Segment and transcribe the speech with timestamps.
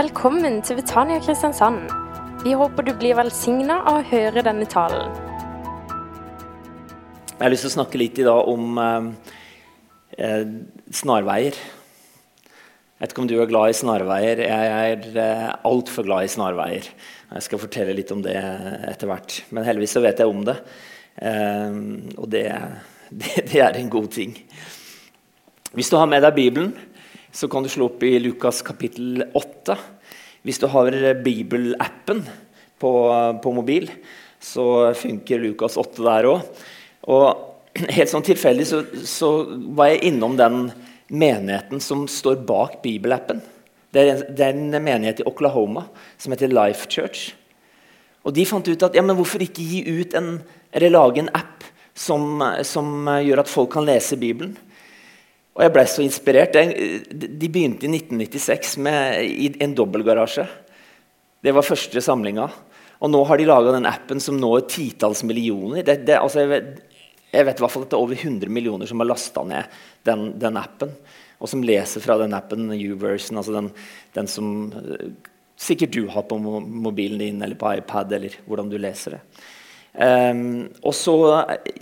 [0.00, 1.90] Velkommen til Betania Kristiansand.
[2.40, 5.10] Vi håper du blir velsigna av å høre denne talen.
[7.34, 9.34] Jeg har lyst til å snakke litt i dag om eh,
[10.24, 10.54] eh,
[11.02, 11.58] snarveier.
[11.58, 14.40] Jeg vet ikke om du er glad i snarveier.
[14.46, 16.88] Jeg er eh, altfor glad i snarveier.
[17.34, 19.42] Jeg skal fortelle litt om det etter hvert.
[19.50, 20.56] Men heldigvis så vet jeg om det.
[21.28, 21.80] Eh,
[22.14, 22.46] og det,
[23.26, 24.38] det, det er en god ting.
[25.76, 26.72] Hvis du har med deg Bibelen,
[27.32, 29.76] så kan du slå opp i Lukas kapittel 8.
[30.42, 32.24] Hvis du har bibelappen
[32.80, 32.92] på,
[33.42, 33.90] på mobil,
[34.40, 36.44] så funker Lukas 8 der òg.
[37.12, 39.30] Og helt sånn tilfeldig så, så,
[39.76, 40.70] var jeg innom den
[41.10, 43.42] menigheten som står bak bibelappen.
[43.90, 45.86] Det er, en, det er en menighet i Oklahoma
[46.20, 47.30] som heter Life Church.
[48.26, 50.38] Og de fant ut at ja, men hvorfor ikke gi ut en,
[50.76, 51.64] eller lage en app
[51.96, 54.54] som, som gjør at folk kan lese Bibelen?
[55.60, 56.54] Og jeg ble så inspirert.
[56.56, 60.46] De begynte i 1996 med, i en dobbeltgarasje.
[61.44, 62.46] Det var første samlinga.
[63.04, 65.82] Og nå har de laga den appen som når titalls millioner.
[65.84, 68.56] Det, det, altså jeg, vet, jeg vet i hvert fall at det er over 100
[68.56, 69.76] millioner som har lasta ned
[70.08, 70.96] den, den, appen.
[71.44, 73.68] Og som leser fra den appen, U-version, altså den,
[74.16, 75.12] den, som eh,
[75.60, 79.22] sikkert du har på mobilen din eller på iPad, eller hvordan du leser det.
[79.90, 81.16] Um, og så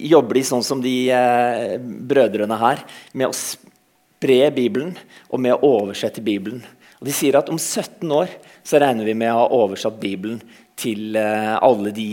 [0.01, 4.95] jobber de sånn som de uh, brødrene her, med å spre Bibelen
[5.28, 6.62] og med å oversette Bibelen.
[6.98, 8.33] Og De sier at om 17 år
[8.67, 10.41] så regner vi med å ha oversatt Bibelen
[10.79, 12.11] til uh, alle de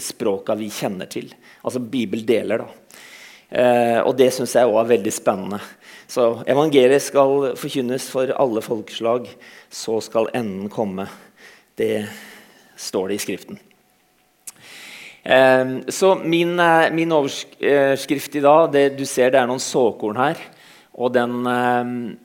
[0.00, 1.30] språka vi kjenner til.
[1.62, 3.00] Altså bibeldeler, da.
[3.54, 5.60] Uh, og det syns jeg òg er veldig spennende.
[6.10, 9.28] Så evangeliet skal forkynnes for alle folkeslag,
[9.70, 11.06] så skal enden komme.
[11.78, 12.04] Det
[12.76, 13.62] står det i Skriften.
[15.24, 20.20] Ehm, så min, eh, min, overskrift i dag det, Du ser det er noen såkorn
[20.20, 20.40] her.
[20.94, 22.16] Og den ehm,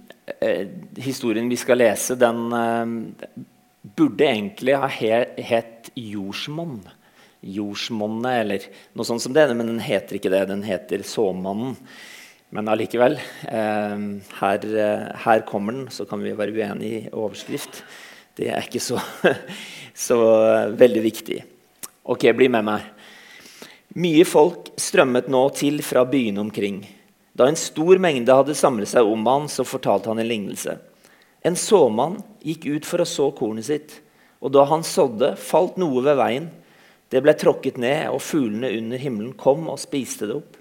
[0.42, 0.68] eh,
[1.00, 3.46] historien vi skal lese, den eh,
[3.96, 6.82] burde egentlig ha hett jordsmonn.
[7.40, 10.50] Jordsmonnet eller noe sånt som det, men den heter ikke det.
[10.50, 11.78] Den heter Såmannen.
[12.52, 13.16] Men allikevel.
[13.48, 13.96] Eh,
[14.42, 14.68] her,
[15.24, 17.80] her, kommer den, så kan vi være uenige i overskrift.
[18.36, 19.00] Det er ikke så,
[20.08, 20.20] så
[20.76, 21.40] veldig viktig.
[22.10, 22.86] Ok, bli med meg.
[24.02, 26.80] Mye folk strømmet nå til fra byene omkring.
[27.38, 30.74] Da en stor mengde hadde samlet seg om han, så fortalte han en lignelse.
[31.46, 34.00] En såmann gikk ut for å så kornet sitt,
[34.42, 36.50] og da han sådde, falt noe ved veien.
[37.14, 40.58] Det ble tråkket ned, og fuglene under himmelen kom og spiste det opp.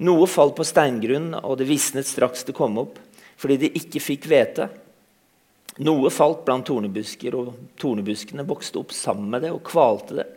[0.00, 2.96] Noe falt på steingrunn, og det visnet straks det kom opp,
[3.36, 4.72] fordi de ikke fikk hvete.
[5.84, 10.32] Noe falt blant tornebusker, og tornebuskene vokste opp sammen med det og kvalte det.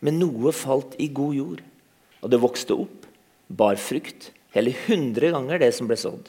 [0.00, 1.62] Men noe falt i god jord,
[2.20, 3.06] og det vokste opp,
[3.46, 6.28] bar frukt, hele hundre ganger det som ble sådd.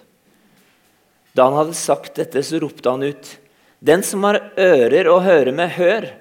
[1.34, 3.38] Da han hadde sagt dette, så ropte han ut,
[3.80, 6.14] 'Den som har ører å høre med, hør!'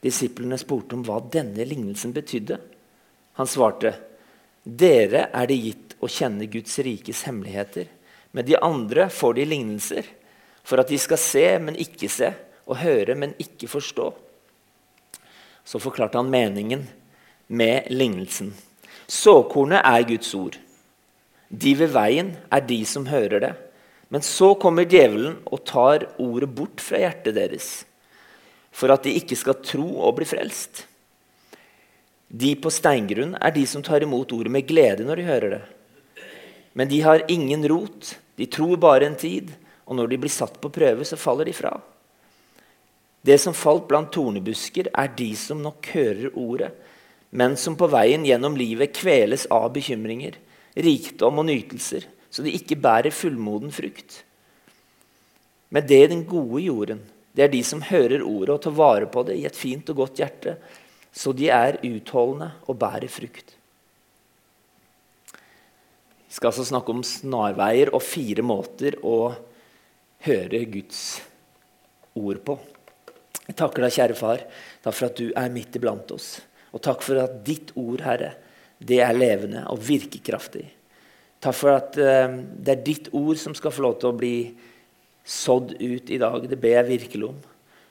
[0.00, 2.56] Disiplene spurte om hva denne lignelsen betydde.
[3.34, 3.94] Han svarte,
[4.64, 7.88] 'Dere er det gitt å kjenne Guds rikes hemmeligheter.'
[8.32, 10.04] Men de andre får de lignelser,
[10.62, 12.32] for at de skal se, men ikke se,
[12.68, 14.12] og høre, men ikke forstå
[15.68, 16.86] så forklarte han meningen
[17.46, 18.54] med lignelsen.
[19.06, 20.56] Såkornet er Guds ord.
[21.48, 23.54] De ved veien er de som hører det.
[24.08, 27.68] Men så kommer djevelen og tar ordet bort fra hjertet deres,
[28.72, 30.86] for at de ikke skal tro og bli frelst.
[32.28, 35.62] De på steingrunn er de som tar imot ordet med glede når de hører det.
[36.72, 39.52] Men de har ingen rot, de tror bare en tid,
[39.84, 41.76] og når de blir satt på prøve, så faller de fra.
[43.22, 46.70] Det som falt blant tornebusker, er de som nok hører ordet,
[47.30, 50.38] men som på veien gjennom livet kveles av bekymringer,
[50.78, 54.22] rikdom og nytelser, så de ikke bærer fullmoden frukt.
[55.74, 57.02] Men det den gode jorden,
[57.36, 60.04] det er de som hører ordet og tar vare på det i et fint og
[60.04, 60.56] godt hjerte,
[61.12, 63.54] så de er utholdende og bærer frukt.
[66.28, 69.32] Vi skal altså snakke om snarveier og fire måter å
[70.26, 71.00] høre Guds
[72.18, 72.58] ord på.
[73.48, 74.44] Jeg takker deg, kjære far,
[74.84, 76.36] for at du er midt iblant oss.
[76.76, 78.34] Og takk for at ditt ord, Herre,
[78.78, 80.66] det er levende og virkekraftig.
[81.42, 84.34] Takk for at uh, det er ditt ord som skal få lov til å bli
[85.28, 86.44] sådd ut i dag.
[86.50, 87.40] Det ber jeg virkelig om.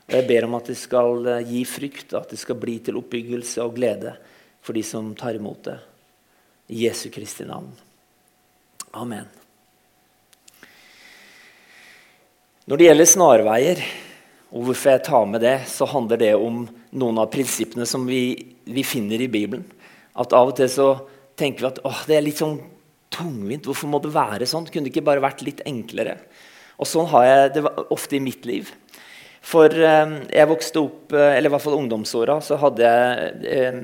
[0.08, 3.00] Og jeg ber om at det skal uh, gi frykt, at det skal bli til
[3.02, 4.14] oppbyggelse og glede
[4.64, 5.78] for de som tar imot det.
[6.76, 7.72] I Jesu Kristi navn.
[9.00, 9.28] Amen.
[12.68, 13.82] Når det gjelder snarveier
[14.48, 16.64] og hvorfor jeg tar med det, så handler det om
[16.96, 19.66] noen av prinsippene som vi, vi finner i Bibelen.
[20.18, 20.88] At Av og til så
[21.38, 22.62] tenker vi at åh, det er litt sånn
[23.14, 23.68] tungvint.
[23.68, 24.70] Hvorfor må det være sånn?
[24.72, 26.18] Kunne det ikke bare vært litt enklere?
[26.78, 27.64] Og Sånn har jeg det
[27.94, 28.70] ofte i mitt liv.
[29.48, 33.80] For eh, jeg vokste opp, eh, eller i hvert fall ungdomsåra, så hadde jeg eh,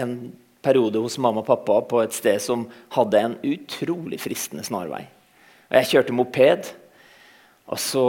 [0.00, 0.16] en
[0.64, 5.06] periode hos mamma og pappa på et sted som hadde en utrolig fristende snarvei.
[5.70, 6.72] Og jeg kjørte moped,
[7.70, 8.04] og så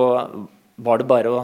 [0.76, 1.42] var det bare å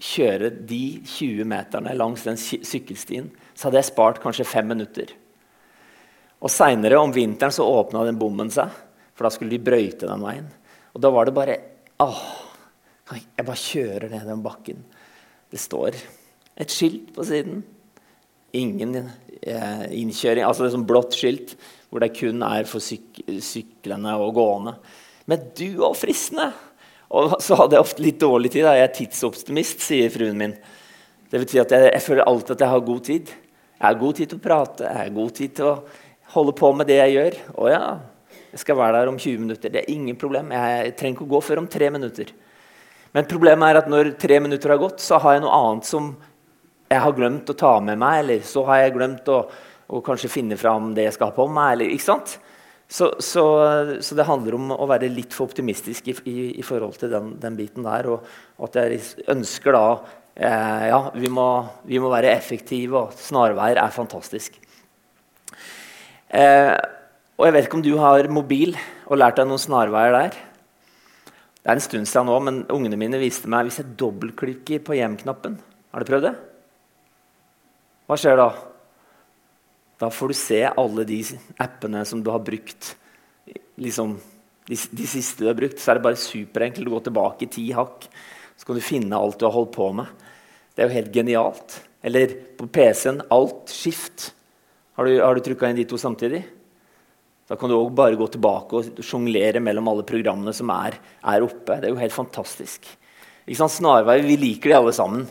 [0.00, 3.28] kjøre de 20 meterne langs den sykkelstien.
[3.54, 5.12] Så hadde jeg spart kanskje fem minutter.
[6.44, 8.72] Og Seinere om vinteren så åpna den bommen seg,
[9.14, 10.50] for da skulle de brøyte den veien.
[10.94, 11.60] Og da var det bare
[12.02, 12.24] åh,
[13.14, 14.82] jeg bare kjører ned den bakken.
[15.50, 15.96] Det står
[16.60, 17.62] et skilt på siden.
[18.54, 20.44] Ingen eh, innkjøring.
[20.46, 21.56] Altså det er sånn blått skilt
[21.90, 24.76] hvor det kun er for syk syklende og gående.
[25.30, 26.50] Men du og fristende!
[27.10, 28.64] Og så hadde jeg ofte litt dårlig tid.
[28.66, 28.76] Da.
[28.78, 30.56] Jeg er tidsoptimist, sier fruen min.
[31.30, 33.34] Det betyr at jeg, jeg føler alltid at jeg har god tid.
[33.74, 35.76] Jeg har god tid til å prate, jeg har god tid til å
[36.34, 37.38] holde på med det jeg gjør.
[37.58, 37.84] Å ja,
[38.54, 39.72] jeg skal være der om 20 minutter.
[39.72, 40.52] Det er ingen problem.
[40.54, 42.30] Jeg trenger ikke å gå før om tre minutter.
[43.14, 46.14] Men problemet er at når tre minutter har gått, så har jeg noe annet som
[46.90, 48.22] jeg har glemt å ta med meg.
[48.22, 49.40] Eller så har jeg glemt å,
[49.90, 51.76] å kanskje finne fram det jeg skal ha på meg.
[51.76, 52.36] Eller, ikke sant?
[52.88, 53.44] Så, så,
[54.04, 57.32] så, det handler om å være litt for optimistisk i, i, i forhold til den,
[57.40, 58.10] den, biten der.
[58.12, 58.26] Og,
[58.58, 59.00] og, at jeg
[59.32, 59.84] ønsker da
[60.36, 61.48] eh, Ja, vi må,
[61.88, 64.60] vi må, være effektive, og snarveier er fantastisk.
[66.28, 66.74] Eh,
[67.34, 68.76] og jeg vet ikke om du har mobil
[69.08, 70.36] og lært deg noen snarveier der.
[71.64, 74.98] Det er en stund siden nå, men ungene mine viste meg hvis jeg dobbeltklikker på
[75.00, 75.56] hjem-knappen.
[75.90, 76.34] Har du prøvd det?
[78.04, 78.50] Hva skjer da?
[80.00, 81.20] Da får du se alle de
[81.62, 82.94] appene som du har brukt.
[83.80, 84.16] Liksom,
[84.66, 85.78] de, de, siste du har brukt.
[85.80, 88.08] Så er det bare superenkelt å gå tilbake i ti hakk.
[88.58, 90.10] Så kan du finne alt du har holdt på med.
[90.74, 91.78] Det er jo helt genialt.
[92.04, 94.32] Eller på PC-en alt skift.
[94.98, 96.42] Har du, har du trykka inn de to samtidig?
[97.48, 101.44] Da kan du også bare gå tilbake og sjonglere mellom alle programmene som er, er,
[101.44, 101.76] oppe.
[101.78, 102.86] Det er jo helt fantastisk.
[103.44, 105.26] Snarvei, vi liker de alle sammen.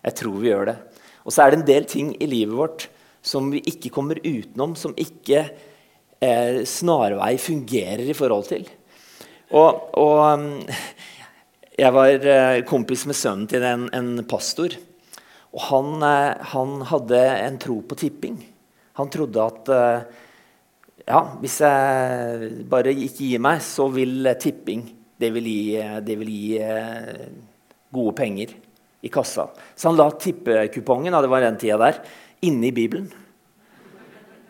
[0.00, 0.78] Jeg tror vi gjør det.
[1.28, 2.86] Og så er det en del ting i livet vårt
[3.28, 8.64] som vi ikke kommer utenom, som ikke eh, snarvei fungerer i forhold til.
[9.52, 10.48] Og, og um,
[11.78, 14.74] jeg var eh, kompis med sønnen til en, en pastor.
[15.54, 18.38] Og han, eh, han, hadde en tro på tipping.
[18.98, 20.24] Han trodde at eh,
[21.08, 24.88] ja, hvis jeg bare ikke gir meg, så vil tipping
[25.18, 27.28] det vil gi, det vil gi eh,
[27.94, 28.52] gode penger
[29.02, 29.48] i kassa.
[29.74, 31.98] Så han la tippekupongen det var den tida der,
[32.46, 33.08] inne i Bibelen.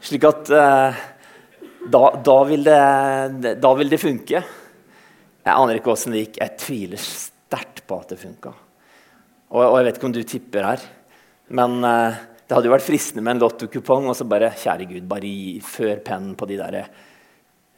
[0.04, 1.02] Slik at eh,
[1.88, 2.78] da, da, vil det,
[3.62, 4.42] da, vil det, funke.
[5.42, 6.40] Jeg aner ikke åssen det gikk.
[6.42, 8.54] Jeg tviler sterkt på at det funka.
[9.48, 10.82] Og, og, jeg vet ikke om du tipper her,
[11.56, 12.18] men eh,
[12.48, 15.56] det hadde jo vært fristende med en lottokupong og så bare Kjære Gud, bare gi,
[15.64, 16.76] før pennen på de der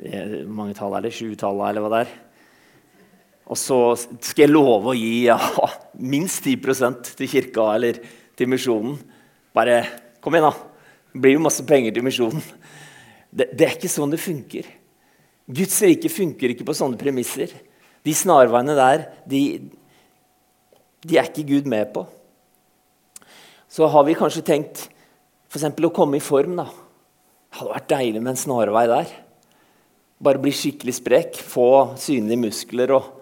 [0.00, 1.14] Hvor mange tall er det?
[1.14, 2.12] Sju tall, eller hva det er.
[3.50, 5.38] Og så skal jeg love å gi ja,
[5.98, 7.98] minst 10 til kirka eller
[8.38, 8.98] til misjonen.
[9.60, 9.80] Bare
[10.24, 10.88] kom igjen, da.
[11.12, 12.44] Det blir jo masse penger til misjonen.
[13.30, 14.66] Det, det, er ikke sånn det funker.
[15.46, 17.52] Guds rike funker ikke på sånne premisser.
[18.02, 19.42] De snarveiene der, de,
[21.04, 22.08] de er ikke Gud med på
[23.70, 24.88] så har vi kanskje tenkt
[25.50, 25.68] f.eks.
[25.70, 26.58] å komme i form.
[26.58, 26.66] da.
[26.66, 29.12] Det hadde vært deilig med en snarvei der.
[30.20, 33.16] Bare bli skikkelig sprek, få synlige muskler og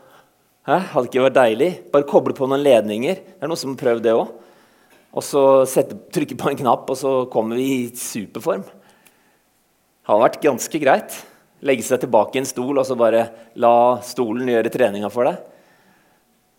[0.69, 0.83] Hæ?
[0.93, 1.69] Hadde ikke vært deilig?
[1.89, 3.21] Bare koble på noen ledninger.
[3.25, 4.35] Det er noen som har prøvd det òg.
[5.19, 8.63] Og så sette, trykke på en knapp, og så kommer vi i superform.
[8.63, 11.17] Det hadde vært ganske greit.
[11.67, 13.25] Legge seg tilbake i en stol og så bare
[13.59, 15.41] la stolen gjøre treninga for deg.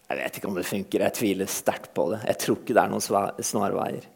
[0.09, 1.05] Jeg vet ikke om det funker.
[1.05, 2.19] Jeg tviler sterkt på det.
[2.27, 4.07] Jeg tror ikke det er noen snarveier.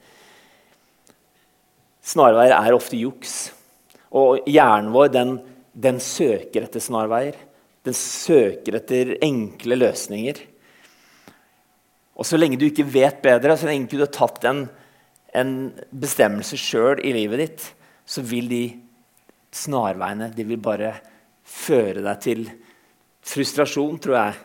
[2.04, 3.36] Snarveier er ofte juks.
[4.14, 5.36] Og hjernen vår den,
[5.72, 7.38] den søker etter snarveier.
[7.86, 10.42] Den søker etter enkle løsninger.
[12.14, 14.66] Og så lenge du ikke vet bedre, så lenge du har tatt en,
[15.34, 15.54] en
[15.90, 17.68] bestemmelse sjøl i livet ditt,
[18.06, 18.64] så vil de
[19.54, 20.94] snarveiene de vil bare
[21.44, 22.46] føre deg til
[23.24, 24.42] frustrasjon, tror jeg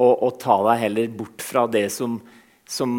[0.00, 2.18] og, og, ta deg heller bort fra det som,
[2.68, 2.92] som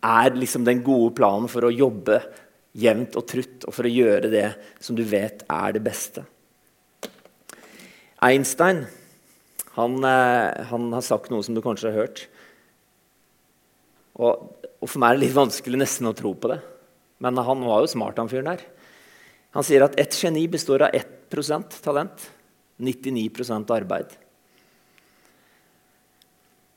[0.00, 2.20] er liksom den gode planen for å jobbe
[2.80, 4.46] jevnt og trutt, og for å gjøre det
[4.80, 6.24] som du vet er det beste.
[8.24, 8.84] Einstein
[9.76, 12.26] han, eh, han har sagt noe som du kanskje har hørt.
[14.20, 16.60] Og, og, For meg er det litt vanskelig nesten å tro på det.
[17.20, 18.64] Men han var jo smart, han fyren der.
[19.56, 22.26] Han sier at ett geni består av 1% talent,
[22.80, 24.12] 99% arbeid.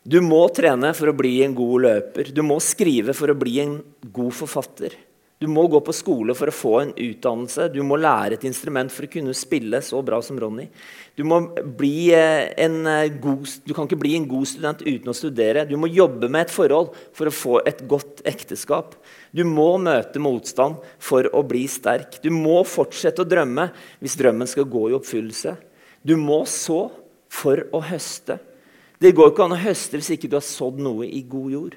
[0.04, 2.34] Du må trene for å bli en god løper.
[2.36, 4.98] Du må skrive for å bli en god forfatter.
[5.42, 7.66] Du må gå på skole for å få en utdannelse.
[7.74, 10.70] Du må lære et instrument for å kunne spille så bra som Ronny.
[11.18, 15.66] Du, eh, eh, god, du, kan ikke bli en god student uten å studere.
[15.68, 18.96] Du må jobbe med et forhold for å få et godt ekteskap.
[19.36, 22.22] Du må møte motstand for å bli sterk.
[22.24, 25.58] Du må fortsette å drømme hvis drømmen skal gå i oppfyllelse.
[26.04, 26.88] Du må så
[27.28, 28.40] for å høste.
[29.04, 31.76] Det går ikke an å høste hvis ikke du har sådd noe i god jord.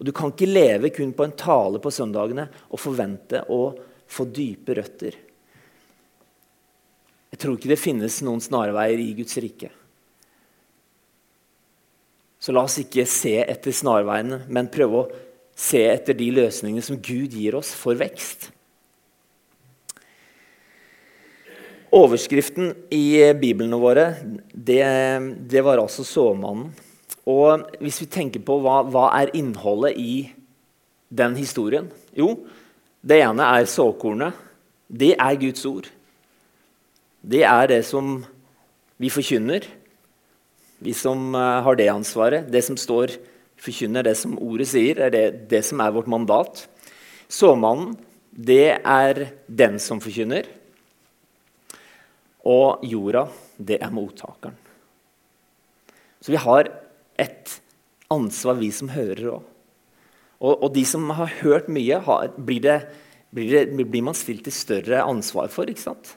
[0.00, 3.60] Og Du kan ikke leve kun på en tale på søndagene og forvente å
[4.10, 5.18] få dype røtter.
[7.30, 9.68] Jeg tror ikke det finnes noen snarveier i Guds rike.
[12.40, 15.08] Så la oss ikke se etter snarveiene, men prøve å
[15.52, 18.48] se etter de løsningene som Gud gir oss for vekst.
[21.92, 24.14] Overskriften i biblene våre
[24.54, 24.80] det,
[25.50, 26.70] det var altså såmannen.
[27.30, 30.14] Og hvis vi tenker på hva, hva er innholdet i
[31.10, 32.34] den historien Jo,
[33.00, 34.36] det ene er såkornet.
[34.90, 35.86] Det er Guds ord.
[37.22, 38.18] Det er det som
[39.00, 39.64] vi forkynner,
[40.80, 42.48] vi som uh, har det ansvaret.
[42.50, 43.14] Det som står
[43.60, 46.64] forkynner det som ordet sier, er det, det som er vårt mandat.
[47.30, 47.94] Såmannen,
[48.30, 50.48] det er den som forkynner.
[52.48, 53.26] Og jorda,
[53.60, 54.56] det er mottakeren.
[56.20, 56.68] Så vi har
[57.20, 57.56] et
[58.10, 59.46] ansvar, vi som hører òg.
[60.40, 62.78] Og, og, de som har hørt mye, har, blir, det,
[63.34, 65.68] blir, det, blir, man stilt til større ansvar for.
[65.68, 66.14] ikke sant?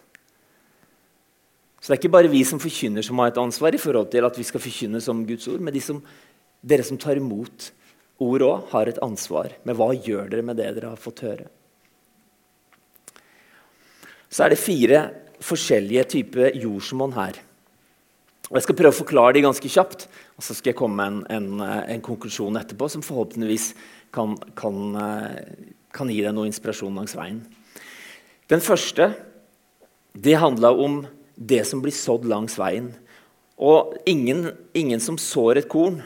[1.83, 4.24] Så det er ikke bare vi som forkynner som har et ansvar i forhold til
[4.24, 6.00] at vi skal forkynne som Guds ord, men de som,
[6.63, 7.74] dere som tar imot
[8.24, 11.50] ord òg, har et ansvar med hva gjør dere med det dere har fått høre.
[14.31, 15.01] Så er det fire
[15.43, 17.36] forskjellige typer jordsmonn her.
[18.50, 21.32] Og Jeg skal prøve å forklare de ganske kjapt, og så skal jeg komme med
[21.32, 23.70] en, en, en konklusjon etterpå som forhåpentligvis
[24.14, 27.40] kan, kan, eh, kan, gi deg noe inspirasjon langs veien.
[28.52, 29.14] Den første
[30.14, 32.92] det handla om det som blir sådd langs veien.
[33.58, 36.04] Og ingen, ingen som sår et korn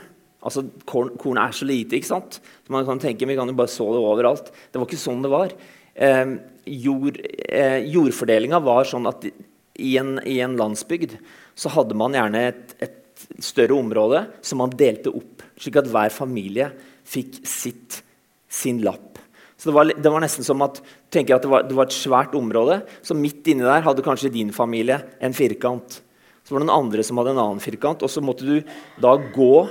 [0.47, 2.39] altså korn, korn, er så lite, ikke sant?
[2.39, 4.51] Så man kan tenke, Vi kan jo bare så det overalt.
[4.71, 5.51] Det var ikke sånn det var.
[5.95, 11.17] Eh, jord, eh, Jordfordelinga var sånn at i en, i en landsbygd
[11.57, 13.03] så hadde man gjerne et, et,
[13.41, 16.67] større område som man delte opp, slik at hver familie
[17.07, 18.03] fikk sitt,
[18.45, 19.17] sin lapp.
[19.57, 20.77] Så det var, det var, nesten som at,
[21.09, 22.83] tenker at det var, det var, et svært område.
[23.01, 25.97] Så midt inni der hadde kanskje din familie en firkant.
[26.45, 28.05] Så var det noen andre som hadde en annen firkant.
[28.05, 28.61] Og så måtte du
[29.01, 29.65] da gå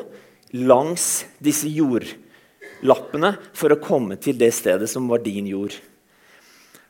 [0.58, 5.78] langs disse jordlappene for å komme til det stedet som var din jord.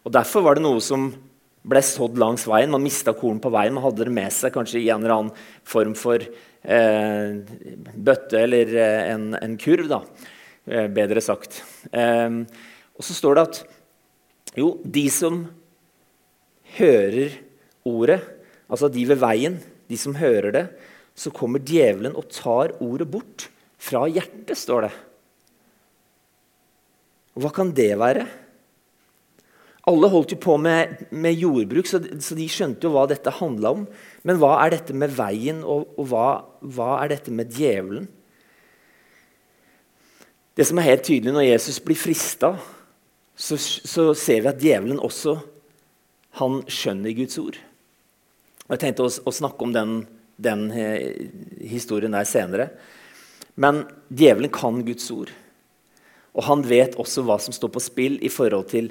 [0.09, 1.11] Og Derfor var det noe som
[1.67, 2.71] ble sådd langs veien.
[2.73, 3.75] Man mista korn på veien.
[3.77, 7.39] Man hadde det med seg kanskje i en eller annen form for eh,
[7.95, 10.01] bøtte eller eh, en, en kurv, da.
[10.67, 11.63] Eh, bedre sagt.
[11.91, 12.43] Eh,
[12.97, 13.63] og så står det at
[14.57, 15.43] jo, de som
[16.79, 17.35] hører
[17.87, 18.21] ordet,
[18.67, 20.65] altså de ved veien, de som hører det,
[21.17, 23.49] så kommer djevelen og tar ordet bort
[23.81, 24.95] fra hjertet, står det.
[27.37, 28.25] Og hva kan det være?
[29.87, 33.71] Alle holdt jo på med, med jordbruk, så, så, de skjønte jo hva dette handla
[33.77, 33.85] om.
[34.27, 36.27] Men hva er dette med veien, og, og hva,
[36.75, 38.09] hva, er dette med djevelen?
[40.59, 42.55] Det som er helt tydelig Når Jesus blir frista,
[43.37, 45.37] så, så, ser vi at djevelen også
[46.41, 47.57] han skjønner Guds ord.
[48.67, 49.99] Og Jeg tenkte å, å snakke om den,
[50.43, 51.27] den eh,
[51.69, 52.73] historien der senere.
[53.55, 55.31] Men djevelen kan Guds ord.
[56.35, 58.91] Og han vet også hva som står på spill i forhold til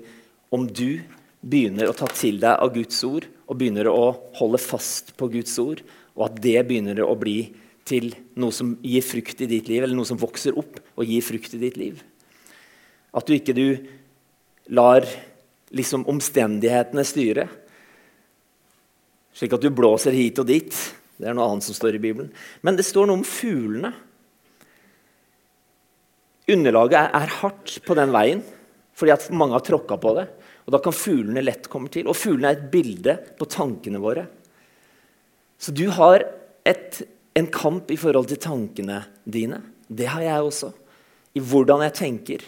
[0.54, 1.02] om du
[1.46, 5.54] begynner å ta til deg av Guds ord og begynner å holde fast på Guds
[5.62, 5.84] ord,
[6.18, 7.54] og at det begynner å bli
[7.86, 8.10] til
[8.40, 11.54] noe som gir frukt i ditt liv, eller noe som vokser opp og gir frukt
[11.54, 12.02] i ditt liv.
[13.16, 13.68] At du ikke du
[14.74, 15.06] lar
[15.76, 17.46] liksom omstendighetene styre,
[19.36, 20.74] slik at du blåser hit og dit.
[21.16, 22.32] Det er noe annet som står i Bibelen.
[22.66, 23.92] Men det står noe om fuglene.
[26.52, 28.44] Underlaget er, er hardt på den veien
[28.96, 30.26] fordi at mange har tråkka på det.
[30.66, 32.08] Og Da kan fuglene lett komme til.
[32.08, 34.26] Og fuglene er et bilde på tankene våre.
[35.60, 36.24] Så du har
[36.66, 37.02] et,
[37.36, 39.62] en kamp i forhold til tankene dine.
[39.88, 40.72] Det har jeg også.
[41.36, 42.48] I hvordan jeg tenker.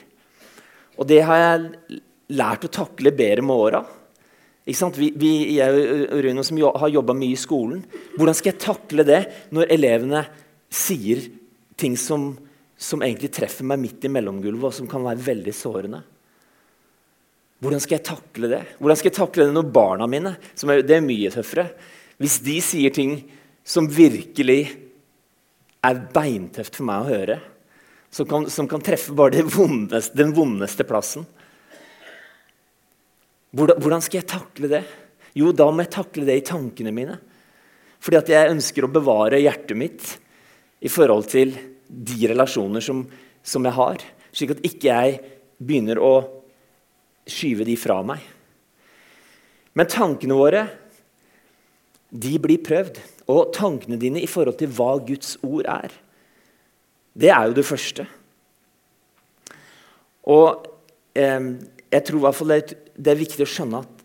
[0.98, 2.02] Og det har jeg
[2.34, 3.84] lært å takle bedre med åra.
[4.68, 7.86] Vi, vi, jeg og Rune som har jobba mye i skolen.
[8.18, 9.22] Hvordan skal jeg takle det
[9.56, 10.26] når elevene
[10.68, 11.22] sier
[11.80, 12.34] ting som,
[12.76, 16.02] som egentlig treffer meg midt i mellomgulvet, og som kan være veldig sårende?
[17.64, 18.62] Hvordan skal jeg takle det?
[18.78, 21.72] Hvordan skal jeg takle det når barna mine er, Det er mye tøffere.
[22.22, 23.20] Hvis de sier ting
[23.66, 24.62] som virkelig
[25.86, 27.40] er beintøft for meg å høre,
[28.14, 31.26] som kan, som kan treffe bare vondeste, den vondeste plassen
[33.58, 34.82] Hvordan, hvordan skal jeg takle det?
[35.38, 37.16] Jo, da må jeg takle det i tankene mine.
[38.04, 40.10] Fordi at jeg ønsker å bevare hjertet mitt
[40.84, 41.56] i forhold til
[41.88, 43.06] de relasjoner som,
[43.42, 44.04] som jeg har.
[44.36, 45.22] Slik at ikke jeg
[45.64, 46.12] begynner å
[47.32, 48.24] skyve de fra meg.
[49.78, 50.66] Men tankene våre
[52.10, 53.00] de blir prøvd.
[53.28, 55.92] Og tankene dine i forhold til hva Guds ord er,
[57.18, 58.06] det er jo det første.
[60.32, 60.68] Og
[61.18, 61.50] eh,
[61.92, 64.04] jeg tror i hvert fall det, er viktig å skjønne at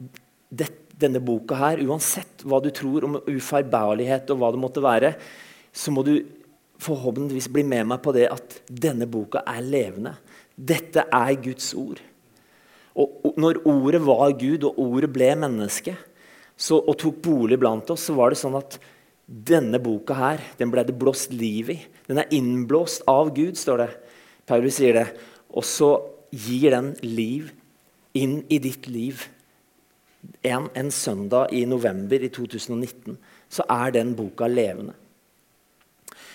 [0.50, 0.68] det,
[1.02, 5.14] denne boka her, uansett hva du tror om ufeilbarlighet og hva det måtte være,
[5.72, 6.16] så må du
[6.82, 10.16] forhåpentligvis bli med meg på det at denne boka er levende.
[10.54, 12.02] Dette er Guds ord.
[12.98, 15.94] Og når ordet var Gud, og ordet ble menneske,
[16.56, 18.76] så, og tok bolig blant oss, så var det sånn at
[19.26, 21.78] denne boka her, den ble det blåst liv i.
[22.08, 23.90] Den er innblåst av Gud, står det.
[24.48, 25.06] Paulus sier det.
[25.56, 25.94] Og så
[26.32, 27.52] gir den liv
[28.18, 29.24] inn i ditt liv.
[30.44, 33.16] En, en søndag i november i 2019
[33.52, 34.94] så er den boka levende.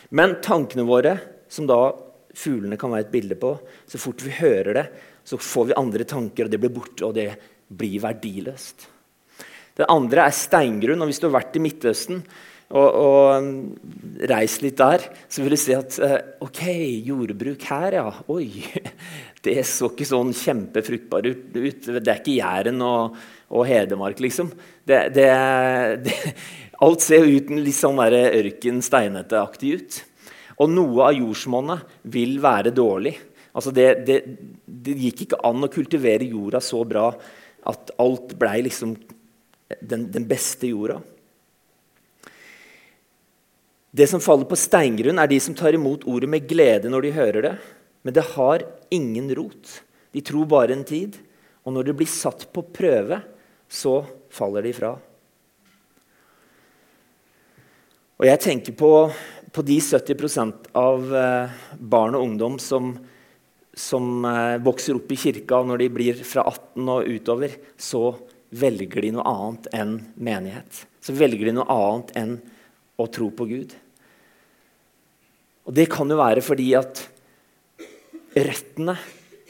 [0.10, 1.18] Men tankene våre,
[1.52, 1.92] som da
[2.38, 3.56] fuglene kan være et bilde på,
[3.90, 4.86] så fort vi hører det,
[5.28, 7.32] så får vi andre tanker, og det blir borte, og det
[7.68, 8.88] blir verdiløst.
[9.78, 11.04] Det andre er steingrunn.
[11.04, 12.22] og Hvis du har vært i Midtøsten
[12.68, 16.16] og, og reist litt der, så vil du se at uh,
[16.48, 16.64] ok,
[17.08, 18.08] jordbruk her, ja.
[18.34, 18.50] Oi.
[19.48, 21.44] Det så ikke sånn kjempefruktbar ut.
[21.54, 23.14] Det er ikke Jæren og,
[23.54, 24.50] og Hedmark, liksom.
[24.84, 25.28] Det, det,
[26.04, 26.16] det,
[26.84, 30.00] alt ser ut litt sånn ørken, steinete-aktig ut.
[30.58, 33.14] Og noe av jordsmonnet vil være dårlig.
[33.58, 34.18] Altså det, det,
[34.66, 37.10] det, gikk ikke an å kultivere jorda så bra
[37.68, 38.94] at alt blei liksom
[39.82, 41.00] den, den, beste jorda.
[43.98, 47.16] Det som faller på steingrunn, er de som tar imot ordet med glede når de
[47.18, 47.56] hører det.
[48.06, 49.80] Men det har ingen rot.
[50.14, 51.18] De tror bare en tid.
[51.66, 53.20] Og når det blir satt på prøve,
[53.68, 54.00] så
[54.32, 54.94] faller de fra.
[58.22, 58.92] Og jeg tenker på
[59.58, 62.92] på de 70% av eh, barn og ungdom som,
[63.78, 68.10] som eh, vokser opp i kirka, når de blir fra 18 og utover, så
[68.58, 70.86] velger de noe annet enn menighet.
[71.04, 72.34] Så velger de noe annet enn
[72.98, 73.76] å tro på Gud.
[75.68, 77.06] Og det kan jo være fordi at
[78.38, 78.98] røttene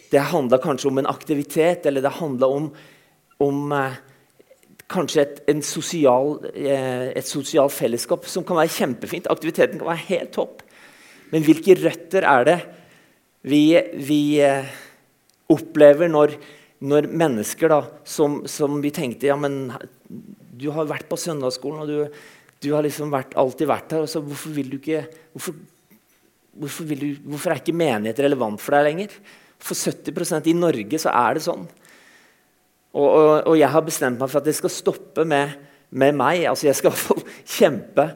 [0.07, 2.69] Det handla kanskje om en aktivitet, eller det handla om,
[3.43, 3.97] om eh,
[4.87, 9.27] kanskje et, sosial, eh, et sosialt fellesskap som kan være kjempefint.
[9.27, 10.63] Aktiviteten kan være helt topp.
[11.33, 12.55] Men hvilke røtter er det
[13.47, 13.63] vi,
[14.03, 14.67] vi eh,
[15.51, 16.35] opplever når,
[16.83, 19.71] når mennesker da, som, som, vi tenkte ja, men
[20.57, 22.21] Du har vært på søndagsskolen, og du,
[22.63, 24.05] du har liksom vært, alltid vært her.
[24.09, 25.57] så Hvorfor ikke hvorfor,
[26.57, 29.19] hvorfor, du, hvorfor er ikke menighet relevant for deg lenger?
[29.57, 31.67] For 70% i Norge så er det sånn.
[32.97, 35.53] Og, og, og, jeg har bestemt meg for at det skal stoppe med,
[35.89, 36.47] med meg.
[36.49, 36.95] Altså Jeg skal
[37.57, 38.09] kjempe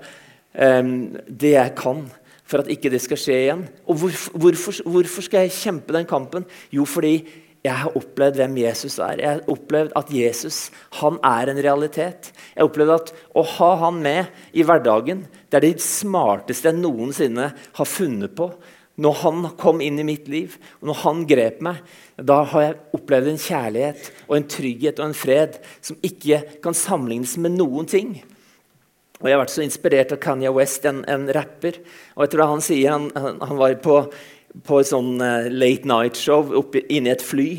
[0.57, 2.07] um, det jeg kan
[2.51, 3.63] for at ikke det skal skje igjen.
[3.87, 6.45] Og hvorfor, hvorfor, hvorfor, skal jeg kjempe den kampen?
[6.73, 7.15] Jo, fordi
[7.61, 9.21] jeg har opplevd hvem Jesus er.
[9.21, 10.59] Jeg har opplevd at Jesus
[10.97, 12.31] han er en realitet.
[12.33, 16.79] Jeg har opplevd at Å ha han med i hverdagen det er det smarteste jeg
[16.79, 18.49] noensinne har funnet på.
[19.01, 21.79] Når han kom inn i mitt liv, og når han grep meg,
[22.17, 26.77] da har jeg opplevd en kjærlighet og en trygghet og en fred som ikke kan
[26.77, 28.13] sammenlignes med noen ting.
[29.21, 31.77] Og Jeg har vært så inspirert av Kanye West, en, en rapper.
[32.15, 33.99] og jeg tror Han sier han, han var på,
[34.65, 36.49] på et sånn uh, late night-show
[36.81, 37.49] inne i et fly.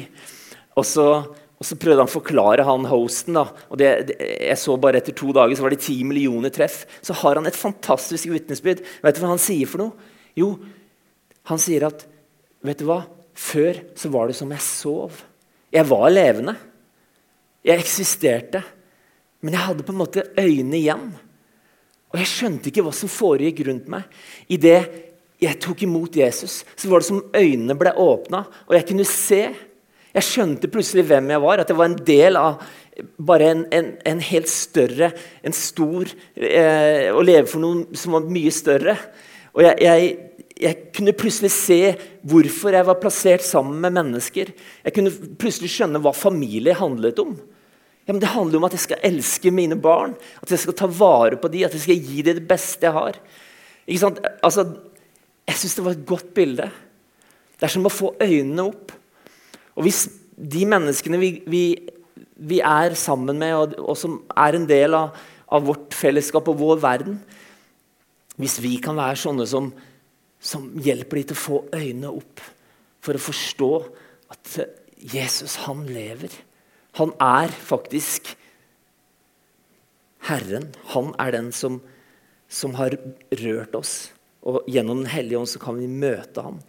[0.74, 3.38] Og så, og så, prøvde han å forklare han hosten.
[3.38, 6.50] da, og det, det, jeg så bare Etter to dager så var det ti millioner
[6.54, 6.82] treff.
[7.04, 8.82] Så har han et fantastisk vitnesbyrd.
[9.04, 10.12] Vet du hva han sier for noe?
[10.38, 10.56] Jo,
[11.50, 12.06] han sier at
[12.64, 13.04] vet du hva?
[13.32, 15.22] Før så var det som jeg sov.
[15.72, 16.52] Jeg var levende.
[17.64, 18.60] Jeg eksisterte.
[19.42, 21.06] Men jeg hadde på en måte øynene igjen.
[22.12, 24.06] Og jeg skjønte ikke hva som foregikk rundt meg.
[24.52, 24.82] Idet
[25.42, 29.42] jeg tok imot Jesus, så var det som øynene ble åpna, og jeg kunne se.
[30.12, 32.60] Jeg skjønte plutselig hvem jeg var, at jeg var en del av
[33.16, 35.08] bare en, en, en helt større,
[35.40, 38.98] en stor eh, Å leve for noe som var mye større.
[39.56, 40.10] Og jeg, jeg
[40.62, 41.78] jeg kunne plutselig se
[42.28, 44.52] hvorfor jeg var plassert sammen med mennesker.
[44.84, 47.34] Jeg kunne plutselig skjønne hva familie handlet om.
[48.02, 50.88] Ja, men det handler om at jeg skal elske mine barn, at jeg skal ta
[50.90, 53.18] vare på dem, at jeg skal gi dem det beste jeg har.
[53.86, 54.18] Ikke sant?
[54.42, 54.66] Altså,
[55.46, 56.66] jeg syns det var et godt bilde.
[57.54, 58.90] Det er som å få øynene opp.
[59.78, 61.62] Og hvis de menneskene vi, vi,
[62.42, 65.14] vi er sammen med, og, og, som er en del av,
[65.52, 67.18] av vårt fellesskap og vår verden
[68.40, 69.68] Hvis vi kan være sånne som
[70.42, 72.42] som hjelper de til å få øynene opp
[73.02, 73.70] for å forstå
[74.34, 74.56] at
[75.12, 76.34] Jesus, han lever.
[76.98, 78.34] Han er faktisk
[80.28, 80.70] Herren.
[80.92, 81.80] Han er den som,
[82.48, 82.94] som har
[83.42, 84.12] rørt oss.
[84.42, 86.60] Og gjennom Den hellige ånd så kan vi møte ham.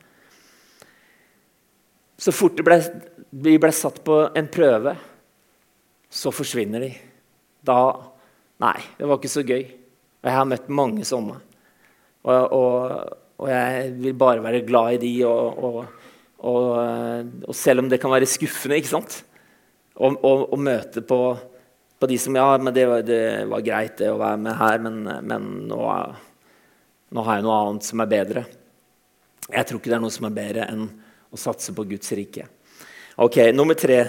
[2.17, 2.77] Så fort ble,
[3.43, 4.93] vi ble satt på en prøve,
[6.13, 6.91] så forsvinner de.
[7.65, 7.79] Da
[8.63, 9.63] Nei, det var ikke så gøy.
[10.23, 11.35] Og jeg har møtt mange sånne.
[12.23, 15.81] Og, og, og jeg vil bare være glad i de, og,
[16.47, 19.17] og, selv om det kan være skuffende ikke sant?
[19.93, 21.19] Å møte på,
[21.99, 24.79] på, de som Ja, men det var, det var, greit det å være med her,
[24.81, 25.79] men, men nå,
[27.13, 28.45] nå har jeg noe annet som er bedre.
[29.51, 30.87] Jeg tror ikke det er noe som er bedre enn
[31.33, 32.47] å satse på Guds rike.
[33.21, 33.99] Ok, Nummer tre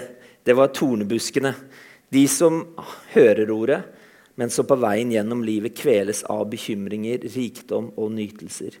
[0.45, 1.53] det var tornebuskene.
[2.13, 2.63] De som
[3.13, 3.81] hører ordet,
[4.35, 8.77] men som på veien gjennom livet kveles av bekymringer, rikdom og nytelser,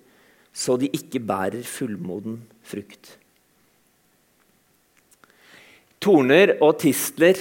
[0.55, 3.15] så de ikke bærer fullmoden frukt.
[6.03, 7.39] Torner og tistler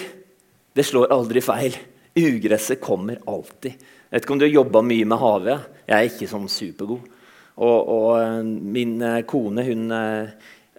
[0.74, 1.76] det slår aldri feil.
[2.18, 3.76] Ugresset kommer alltid.
[3.78, 5.68] Jeg vet ikke om du har jobba mye med havet.
[5.86, 7.04] Jeg er ikke sånn supergod.
[7.54, 8.40] Og, og eh,
[8.74, 10.32] min eh, kone hun eh,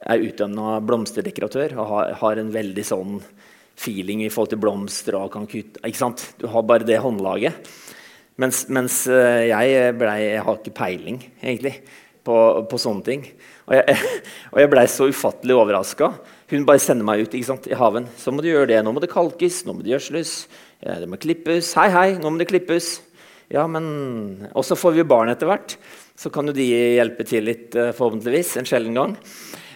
[0.03, 3.21] er utdanna blomsterdekoratør og har, har, en veldig sånn
[3.79, 6.25] feeling i forhold til blomster og kan kutte ikke sant?
[6.41, 7.71] Du har bare det håndlaget.
[8.43, 11.77] Mens, mens jeg, ble, jeg har ikke peiling, egentlig,
[12.25, 12.37] på,
[12.69, 13.25] på sånne ting.
[13.69, 13.97] Og jeg,
[14.53, 16.11] og jeg blei så ufattelig overraska.
[16.51, 18.09] Hun bare sender meg ut sant, i haven.
[18.19, 18.81] Så må du gjøre det.
[18.85, 20.37] Nå må det kalkes, nå må det gjødsles,
[20.85, 21.73] det må klippes.
[21.79, 22.97] Hei, hei, nå må det klippes.
[23.53, 25.77] Ja, men Og så får vi barn etter hvert.
[26.17, 29.17] Så kan jo de hjelpe til litt, eh, forhåpentligvis, en sjelden gang.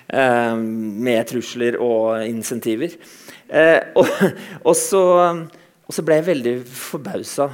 [0.09, 2.95] Eh, med trusler og insentiver.
[3.49, 4.07] Eh, og,
[4.63, 5.03] og, så,
[5.85, 7.49] og, så, ble jeg veldig forbausa.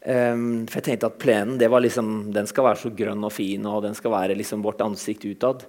[0.00, 0.36] Eh,
[0.70, 3.94] for jeg tenkte at plenen liksom, den skal være så grønn og fin, og den
[3.94, 5.66] skal være liksom vårt ansikt utad.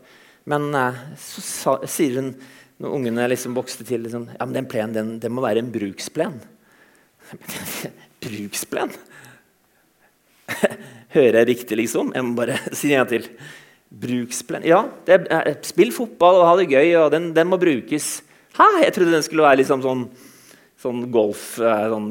[0.49, 2.31] Men uh, så sa, sier hun,
[2.81, 5.71] når ungene liksom vokste til liksom, ja, men den plenen den, den må være en
[5.73, 6.39] bruksplen.
[8.25, 8.93] bruksplen?
[11.15, 12.09] Hører jeg riktig, liksom?
[12.15, 13.29] Jeg må bare si en gang til.
[14.01, 18.21] Bruksplen Ja, det er, spill fotball og ha det gøy, og den, den må brukes.
[18.55, 18.67] Hæ?
[18.85, 20.05] Jeg trodde den skulle være liksom sånn,
[20.81, 22.09] sånn golf sånn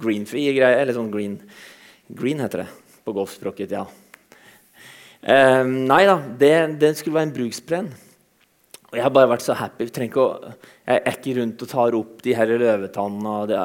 [0.00, 0.82] green fee-greie.
[0.82, 1.40] Eller sånn green
[2.08, 2.68] Green heter det
[3.04, 3.72] på golfspråket.
[3.76, 3.84] ja.
[5.18, 7.88] Um, nei da, det, det, skulle være en bruksplen.
[8.88, 9.88] Og jeg har bare vært så happy.
[9.92, 10.54] Jeg, å,
[10.88, 13.58] jeg er ikke rundt og tar opp de her løvetannene og, det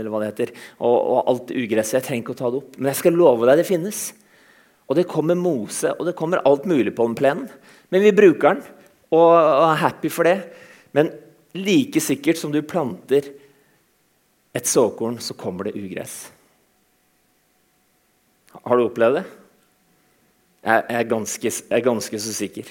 [0.00, 2.00] eller hva det heter, og, og alt ugresset.
[2.00, 2.80] Jeg trenger ikke å ta det opp.
[2.80, 4.00] Men jeg skal love deg det finnes.
[4.90, 7.46] Og det kommer mose, og det kommer alt mulig på den plenen.
[7.94, 8.64] Men vi bruker den
[9.14, 10.38] og, og er happy for det.
[10.96, 11.14] Men
[11.54, 13.30] like sikkert som du planter
[14.54, 16.28] et såkorn, så kommer det ugress.
[18.54, 19.24] Har du opplevd det?
[20.64, 22.68] Jeg er ganske, jeg er ganske så sikker.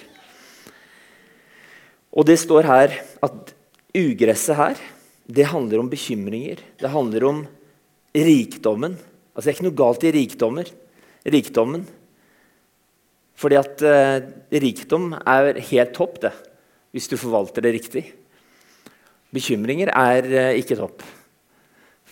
[2.13, 3.53] Og det står her at
[3.93, 4.79] ugresset her,
[5.27, 6.61] det handler om bekymringer.
[6.79, 7.43] Det handler om
[8.13, 8.95] rikdommen.
[9.33, 10.71] Altså Det er ikke noe galt i rikdommer.
[11.23, 11.85] rikdommen.
[13.35, 14.25] Fordi at eh,
[14.61, 16.33] rikdom er helt topp, det,
[16.91, 18.03] hvis du forvalter det riktig.
[19.33, 21.01] Bekymringer er eh, ikke topp.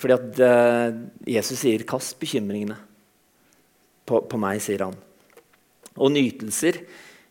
[0.01, 0.97] Fordi at eh,
[1.37, 2.77] Jesus sier 'kast bekymringene
[4.05, 4.97] på, på, meg', sier han.
[5.95, 6.81] Og nytelser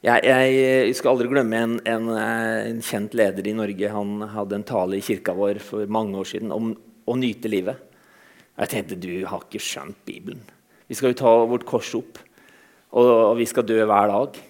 [0.00, 3.90] jeg, jeg skal aldri glemme en, en, eh, en, kjent leder i Norge.
[3.92, 6.70] Han hadde en tale i kirka vår for mange år siden om
[7.04, 7.82] å nyte livet.
[8.60, 10.40] Jeg tenkte du har ikke skjønt Bibelen.
[10.88, 12.16] Vi skal jo ta vårt kors opp.
[12.96, 14.40] Og, vi skal dø hver dag.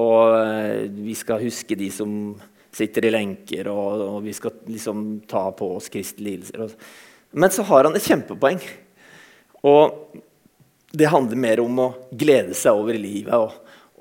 [0.00, 2.16] Og eh, vi skal huske de som
[2.72, 6.70] sitter i lenker, og, og vi skal liksom ta på oss Kristi lidelser.
[7.30, 8.60] Men så har han et kjempepoeng.
[9.66, 10.16] Og
[10.90, 13.52] det handler mer om å glede seg over livet og,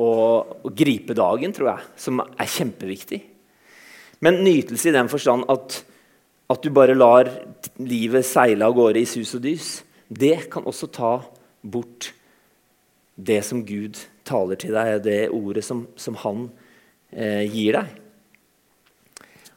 [0.01, 3.21] og, og gripe dagen, tror jeg, som er kjempeviktig.
[4.25, 5.81] Men nytelse i den forstand at,
[6.49, 7.29] at du bare lar
[7.79, 9.69] livet seile av gårde i sus og dys,
[10.09, 11.13] det kan også ta
[11.61, 12.11] bort
[13.19, 16.47] det som Gud taler til deg, det ordet som, som han
[17.11, 17.93] eh, gir deg.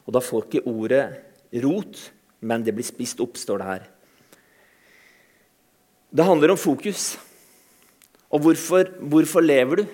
[0.03, 1.03] Og da får ikke ordet
[1.63, 1.99] rot,
[2.43, 3.85] men det blir spist opp, står det her.
[6.13, 7.15] Det handler om fokus.
[8.33, 9.85] Og hvorfor, hvorfor lever du?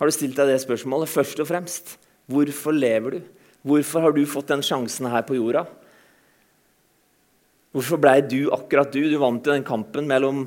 [0.00, 1.94] Har du stilt deg det spørsmålet først og fremst?
[2.30, 3.20] Hvorfor lever du?
[3.66, 5.66] Hvorfor har du fått den sjansen her på jorda?
[7.76, 9.02] Hvorfor blei du akkurat du?
[9.06, 10.46] Du vant jo den kampen mellom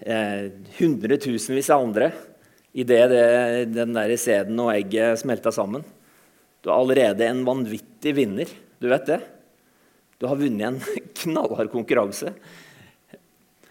[0.00, 2.12] eh, hundretusenvis av andre
[2.78, 3.08] idet
[3.74, 5.82] den der sæden og egget smelta sammen.
[6.62, 8.50] Du er allerede en vanvittig vinner.
[8.78, 9.18] Du vet det?
[10.18, 10.80] Du har vunnet en
[11.22, 12.32] knallhard konkurranse.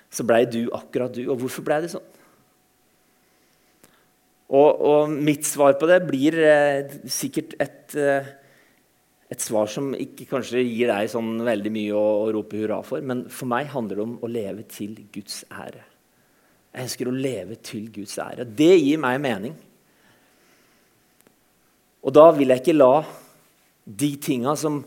[0.09, 1.25] Så blei du akkurat du.
[1.27, 2.13] Og hvorfor blei det sånn?
[4.47, 8.35] Og, og, mitt svar på det blir eh, sikkert et, eh,
[9.27, 13.03] Et svar som ikke kanskje gir deg sånn veldig mye å, å rope hurra for.
[13.03, 15.81] Men for meg handler det om å leve til Guds ære.
[16.71, 18.45] Jeg ønsker å leve til Guds ære.
[18.47, 19.57] Det gir meg mening.
[22.07, 23.03] Og da vil jeg ikke la
[23.83, 24.79] de tinga som,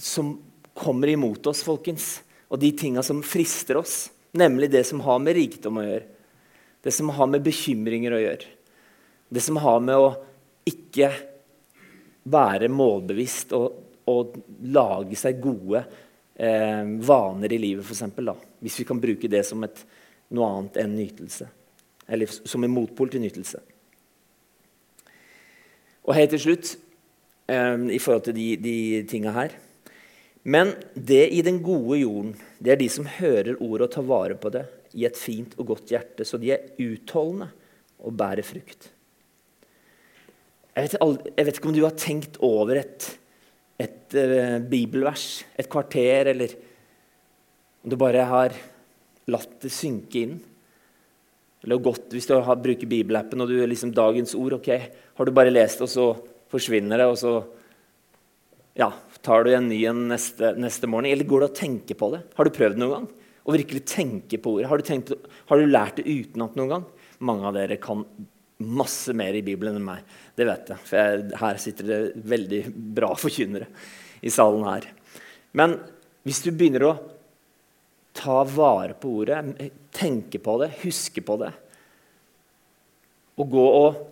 [0.00, 0.32] som
[0.74, 5.36] kommer imot oss, folkens, og de tinga som frister oss, nemlig det som har med
[5.36, 6.04] rikdom å gjøre,
[6.82, 8.52] det som har med bekymringer å gjøre,
[9.32, 10.10] det som har med å
[10.68, 11.10] ikke
[12.32, 13.80] være målbevisst og,
[14.10, 14.36] og
[14.72, 15.82] lage seg gode
[16.36, 18.04] eh, vaner i livet, f.eks.
[18.62, 19.82] Hvis vi kan bruke det som et,
[20.32, 21.48] noe annet enn nytelse.
[22.12, 23.60] Eller som en motpol til nytelse.
[26.02, 26.76] Og helt til slutt,
[27.50, 28.76] eh, i forhold til de, de
[29.10, 29.58] tinga her
[30.42, 34.38] Men det i den gode jorden, det er de som hører ordet og tar vare
[34.38, 34.64] på det
[34.98, 37.48] i et fint og godt hjerte, så de er utholdende
[38.02, 38.90] og bærer frukt.
[40.72, 40.96] Jeg vet,
[41.36, 43.06] jeg vet, ikke om du har tenkt over et,
[43.80, 46.54] et uh, bibelvers, et kvarter, eller
[47.84, 48.56] om du bare har
[49.30, 50.38] latt det synke inn.
[51.62, 54.70] Eller godt, Hvis du har, bruker bibelappen og du liksom dagens ord, ok,
[55.14, 56.06] har du bare lest og så
[56.50, 57.36] forsvinner det, og så
[58.80, 58.88] ja,
[59.22, 61.10] tar du en ny en neste, neste morgen?
[61.10, 62.22] Eller går du og tenker på det?
[62.36, 63.08] Har du prøvd noen gang?
[63.42, 64.68] Å virkelig tenke på ordet?
[64.70, 65.14] Har du, tenkt,
[65.50, 66.84] har du lært det utenat noen gang?
[67.22, 68.04] Mange av dere kan
[68.62, 70.04] masse mer i Bibelen enn meg.
[70.38, 72.62] Det vet jeg, for jeg, her sitter det veldig
[72.98, 73.66] bra forkynnere
[74.22, 74.86] i salen her.
[75.58, 75.76] Men
[76.26, 76.94] hvis du begynner å
[78.16, 79.40] ta vare på ordet,
[79.94, 81.50] tenke på det, huske på det,
[83.40, 84.02] og gå og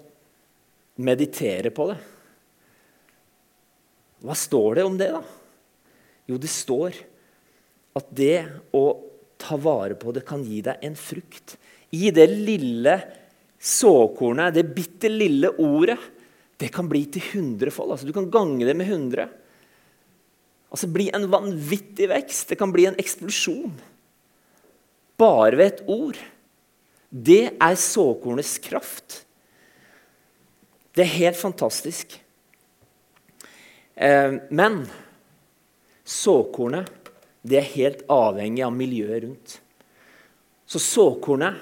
[1.05, 1.99] meditere på det
[4.20, 5.22] Hva står det om det, da?
[6.28, 6.96] Jo, det står
[7.98, 8.44] at det
[8.76, 8.85] å
[9.40, 11.56] ta vare på det kan gi deg en frukt.
[11.96, 12.98] I det lille
[13.61, 15.98] såkornet, det bitte lille ordet,
[16.61, 17.94] det kan bli til hundrefold.
[17.94, 19.30] Altså, du kan gange det med 100.
[20.70, 22.52] Altså bli en vanvittig vekst.
[22.52, 23.72] Det kan bli en eksplosjon.
[25.20, 26.20] Bare ved et ord.
[27.11, 29.22] Det er såkornets kraft.
[30.94, 32.12] Det er helt fantastisk.
[34.00, 34.80] Eh, men
[36.04, 36.88] såkornet
[37.42, 39.56] det er helt avhengig av miljøet rundt.
[40.68, 41.56] Så såkornet,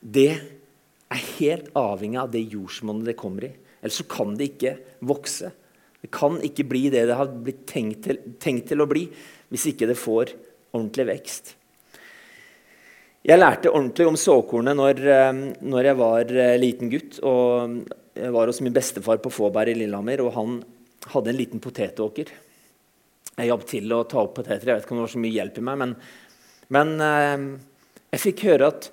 [0.00, 3.52] det er helt avhengig av det jordsmonnet det kommer i.
[3.80, 4.74] Ellers så kan det ikke
[5.06, 5.50] vokse.
[6.04, 9.06] Det kan ikke bli det det har blitt tenkt til, tenkt til å bli,
[9.48, 10.34] hvis ikke det får
[10.74, 11.54] ordentlig vekst.
[13.24, 15.32] Jeg lærte ordentlig om såkornet når, eh,
[15.64, 17.22] når, jeg var eh, liten gutt.
[17.24, 17.78] og
[18.14, 20.58] Jeg var hos min bestefar på Fåberg i Lillehammer, og han
[21.12, 22.32] hadde en liten potetåker.
[23.34, 24.68] Jeg hjalp til å ta opp poteter.
[24.68, 25.94] Jeg vet ikke om det var så mye hjelp i meg, men,
[26.76, 27.46] men eh,
[28.14, 28.90] jeg fikk høre at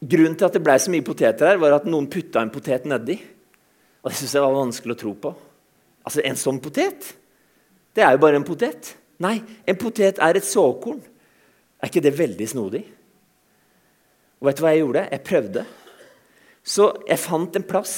[0.00, 2.86] Grunnen til at det ble så mye poteter her, var at noen putta en potet
[2.88, 3.18] nedi.
[4.00, 5.32] Og det syntes jeg var vanskelig å tro på.
[6.08, 7.10] Altså, En sånn potet?
[7.92, 8.94] Det er jo bare en potet.
[9.20, 11.02] Nei, en potet er et såkorn.
[11.80, 12.80] Er ikke det veldig snodig?
[14.40, 15.04] Og vet du hva jeg gjorde?
[15.12, 15.66] Jeg prøvde.
[16.64, 17.94] Så jeg fant en plass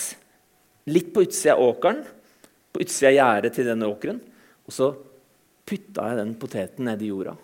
[0.91, 2.03] litt på utsida av åkeren,
[2.73, 4.21] på utsida av gjerdet til denne åkeren.
[4.67, 4.93] Og så
[5.69, 7.35] putta jeg den poteten ned i jorda.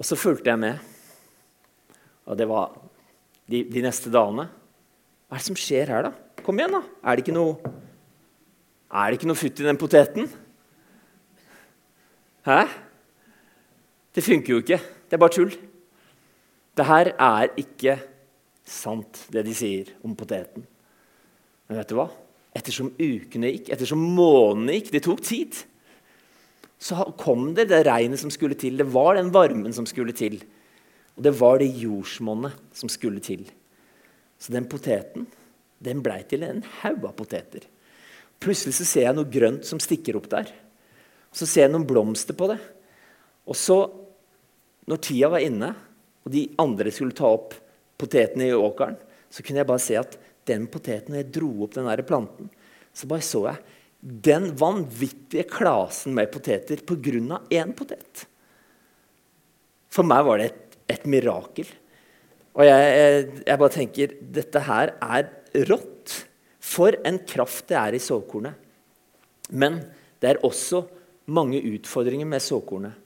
[0.00, 0.78] Og så fulgte jeg med.
[2.30, 2.76] Og det var
[3.50, 4.46] de, de, neste dagene.
[5.28, 6.42] Hva er det som skjer her, da?
[6.44, 6.82] Kom igjen, da.
[7.04, 7.74] Er det ikke noe,
[8.90, 10.30] er det ikke noe futt i den poteten?
[12.46, 12.62] Hæ?
[14.14, 14.80] Det funker jo ikke.
[14.80, 15.52] Det er bare tull.
[16.78, 17.98] Det her er ikke
[18.64, 20.64] sant, det de sier om poteten.
[21.68, 22.08] Men vet du hva?
[22.56, 25.58] Ettersom ukene gikk, ettersom månedene gikk Det tok tid.
[26.80, 28.78] Så kom det det regnet som skulle til.
[28.80, 30.40] Det var den varmen som skulle til.
[31.16, 33.44] Og det var det jordsmonnet som skulle til.
[34.40, 35.28] Så den poteten
[35.80, 37.64] den blei til en haug av poteter.
[38.40, 40.48] Plutselig så ser jeg noe grønt som stikker opp der.
[41.32, 42.58] Så ser jeg noen blomster på det.
[43.48, 43.78] Og så,
[44.88, 45.72] når tida var inne,
[46.24, 47.54] og de andre skulle ta opp
[48.00, 48.96] potetene i åkeren,
[49.30, 50.16] så kunne jeg bare se at
[50.48, 52.48] den poteten, jeg dro opp den der planten,
[52.94, 57.40] så bare så jeg den vanvittige klasen med poteter pga.
[57.50, 58.24] én potet.
[59.92, 61.68] For meg var det et et mirakel.
[62.56, 65.28] Og jeg, jeg, jeg, bare tenker dette her er
[65.70, 66.16] rått.
[66.60, 68.56] For en kraft det er i såkornet.
[69.50, 69.80] Men
[70.22, 70.84] det er også
[71.30, 72.96] mange utfordringer med såkornet.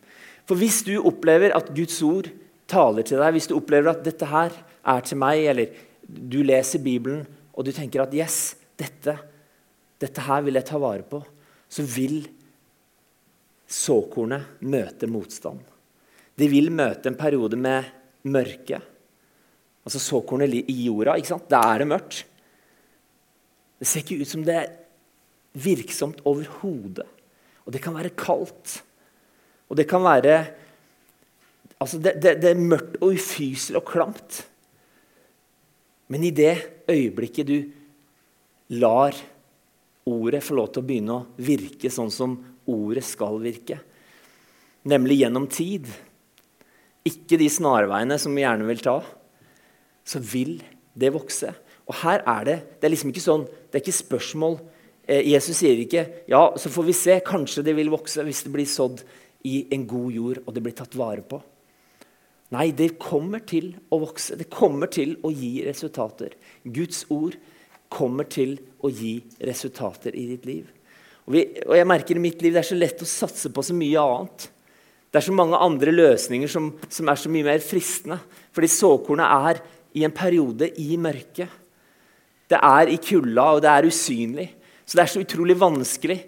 [0.49, 2.29] For hvis du opplever at Guds ord
[2.69, 6.83] taler til deg, hvis du opplever at dette her er til meg, eller du leser
[6.85, 9.17] Bibelen og du tenker at yes, dette,
[10.03, 11.21] dette her vil jeg ta vare på,
[11.71, 12.25] så vil
[13.71, 15.63] såkornet møte motstand.
[16.35, 17.87] De vil møte en periode med
[18.27, 18.81] mørke.
[19.85, 21.17] Altså såkornet i jorda.
[21.17, 21.49] ikke sant?
[21.51, 22.25] Da er det mørkt.
[23.79, 24.73] Det ser ikke ut som det er
[25.55, 27.07] virksomt overhodet.
[27.65, 28.81] Og det kan være kaldt.
[29.71, 30.39] Og det kan være
[31.81, 34.45] altså det, det, det, er mørkt og ufyselig og klamt.
[36.13, 37.59] Men i det øyeblikket du
[38.81, 39.17] lar
[40.05, 42.37] ordet få lov til å begynne å virke sånn som
[42.69, 43.79] ordet skal virke,
[44.89, 45.89] nemlig gjennom tid,
[47.05, 48.99] ikke de snarveiene som vi gjerne vil ta,
[50.05, 50.59] så vil
[50.97, 51.51] det vokse.
[51.89, 54.59] Og her er det det er liksom ikke sånn, det er ikke spørsmål
[55.09, 58.53] eh, Jesus sier ikke ja, så får vi se, kanskje det vil vokse hvis det
[58.55, 59.05] blir sådd
[59.45, 61.41] i en god jord og det blir tatt vare på.
[62.55, 64.37] Nei, det kommer til å vokse.
[64.39, 66.37] Det kommer til å gi resultater.
[66.63, 67.37] Guds ord
[67.93, 70.69] kommer til å gi resultater i ditt liv.
[71.25, 73.65] Og, vi, og jeg merker i mitt liv det er så lett å satse på
[73.65, 74.47] så mye annet.
[75.11, 78.19] Det er så mange andre løsninger som, som er så mye mer fristende.
[78.55, 79.63] Fordi såkornet er
[79.95, 81.61] i en periode i mørket.
[82.51, 84.49] Det er i kulda, og det er usynlig.
[84.85, 86.19] Så det er så utrolig vanskelig.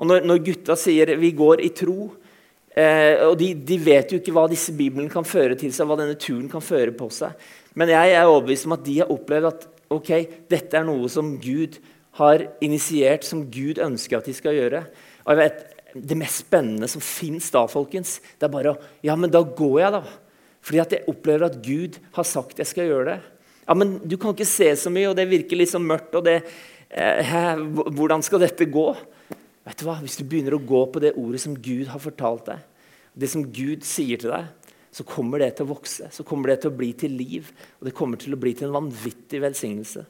[0.00, 2.14] Og når, når gutta sier 'vi går i tro',
[2.78, 5.98] eh, og de, de, vet jo ikke hva disse biblene kan føre til seg, hva
[5.98, 7.34] denne turen kan føre på seg.
[7.76, 10.10] Men jeg er overbevist om at de har opplevd at ok,
[10.50, 11.78] dette er noe som Gud
[12.20, 14.84] har initiert, som Gud ønsker at de skal gjøre.
[15.26, 15.64] Og jeg vet,
[15.96, 19.80] Det mest spennende som fins da, folkens, det er bare å Ja, men da går
[19.80, 20.02] jeg, da.
[20.60, 23.20] Fordi at jeg opplever at Gud har sagt jeg skal gjøre det.
[23.66, 26.14] Ja, men du kan ikke se så mye, og det virker litt sånn mørkt.
[26.14, 26.42] og det,
[26.90, 27.56] eh,
[27.96, 28.96] Hvordan skal dette gå?
[29.66, 29.96] Vet du hva?
[29.98, 32.62] Hvis du begynner å gå på det ordet som Gud har fortalt deg,
[33.16, 34.44] det som Gud sier til deg,
[34.96, 37.50] så kommer det til å vokse, så kommer det til å bli til liv.
[37.80, 40.02] Og det kommer til å bli til en vanvittig velsignelse.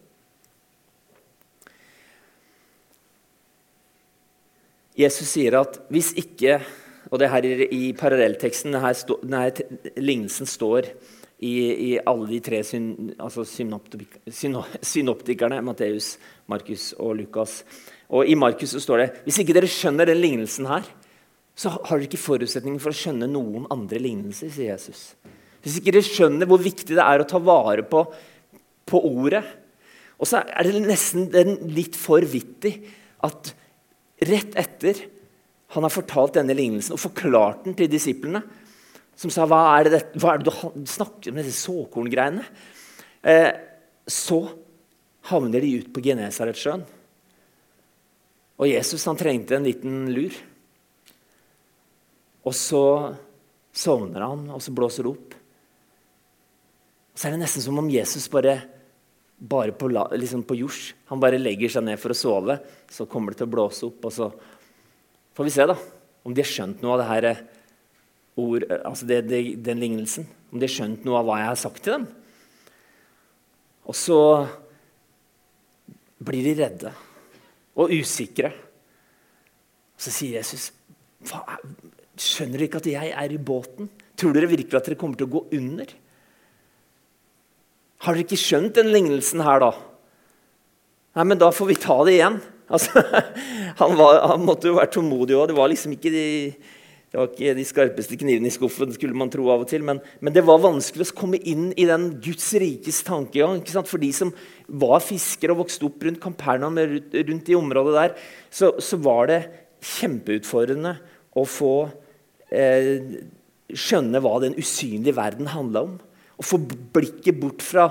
[4.97, 6.61] Jesus sier at hvis ikke
[7.07, 9.55] Og det her i parallellteksten, denne,
[9.95, 10.91] lignelsen står
[11.39, 11.53] i,
[11.93, 16.19] i, alle de tre syn, altså synoptikerne, Matteus,
[16.51, 17.63] Markus og Lukas.
[18.15, 20.87] Og I Markus så står det hvis ikke dere skjønner den lignelsen her,
[21.57, 25.15] så har dere ikke forutsetninger for å skjønne noen andre lignelser, sier Jesus.
[25.65, 28.05] Hvis ikke dere skjønner hvor viktig det er å ta vare på,
[28.87, 29.43] på ordet
[30.23, 31.27] Og så er det nesten
[31.75, 32.77] litt for vittig
[33.27, 33.51] at
[34.25, 35.01] rett etter
[35.75, 38.41] han har fortalt denne lignelsen og forklart den til disiplene,
[39.19, 42.45] som sa hva er det, hva er det du snakker om, disse såkorngreiene?
[43.27, 43.51] Eh,
[44.07, 44.39] så
[45.33, 46.85] havner de ut på Genesaretsjøen.
[48.57, 50.37] Og Jesus han trengte en liten lur.
[52.47, 52.85] Og så
[53.77, 55.37] sovner han, og så blåser det opp.
[57.13, 58.61] Og så er det nesten som om Jesus bare
[59.37, 60.95] bare på, liksom på jords.
[61.11, 62.59] Han bare legger seg ned for å sove.
[62.89, 64.31] Så kommer det til å blåse opp, og så
[65.37, 65.77] får vi se da,
[66.25, 67.43] om de har skjønt noe av det her eh,
[68.41, 70.29] ord, eh, altså det, det, den lignelsen.
[70.51, 72.07] Om de har skjønt noe av hva jeg har sagt til dem.
[73.87, 74.21] Og så
[76.27, 76.95] blir de redde
[77.77, 78.53] og usikre.
[79.97, 80.71] Så sier Jesus,
[82.17, 83.89] skjønner dere ikke at jeg er i båten?
[84.17, 85.93] Tror dere virkelig at dere kommer til å gå under?
[88.05, 89.73] Har dere ikke skjønt den lignelsen her, da?
[91.17, 92.43] Nei, men da får vi ta det igjen.
[92.67, 92.99] Altså,
[93.79, 95.45] han, var, han, måtte jo være tålmodig òg.
[95.53, 96.25] Det var liksom ikke de,
[97.15, 99.85] var ikke de skarpeste knivene i skuffen, skulle man tro av og til.
[99.87, 103.63] Men, men, det var vanskelig å komme inn i den Guds rikes tankegang.
[103.87, 104.35] For de som
[104.67, 108.17] var fisker og vokste opp rundt Kampernam, rundt i området der,
[108.51, 109.41] så, så var det
[109.87, 110.97] kjempeutfordrende
[111.37, 111.75] å få
[112.51, 113.23] eh,
[113.71, 115.97] skjønne hva den usynlige verden handla om.
[116.37, 116.61] Å få
[116.95, 117.89] blikket bort fra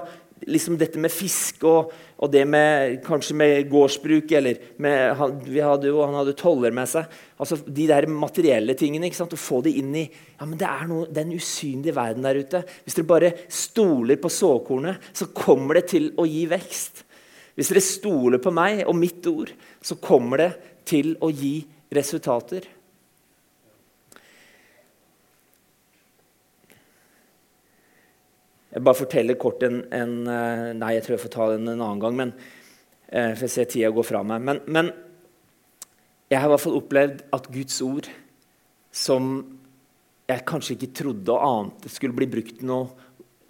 [0.52, 5.90] liksom dette med fiske og, og, det med kanskje med gårdsbruk eller med, han, hadde
[5.90, 7.10] jo, han hadde toller med seg.
[7.42, 9.10] altså De der materielle tingene.
[9.10, 12.26] ikke sant, Å få det inn i ja, men det er noe, den usynlige verden
[12.26, 12.64] der ute.
[12.84, 17.06] Hvis dere bare stoler på såkornet, så kommer det til å gi vekst.
[17.56, 20.52] Hvis dere stoler på meg og mitt ord, så kommer det
[20.86, 21.58] til å gi
[21.96, 22.68] resultater.
[28.76, 31.80] Jeg bare forteller kort en, en, eh, Nei, jeg tror jeg får ta den en
[31.80, 32.16] annen gang.
[32.20, 32.34] Men,
[33.08, 34.42] eh, for jeg ser tida går fra meg.
[34.44, 34.92] Men, men,
[36.28, 38.10] jeg har i hvert fall opplevd at Guds ord,
[38.92, 39.30] som
[40.28, 42.90] jeg kanskje ikke trodde og ante skulle bli brukt noe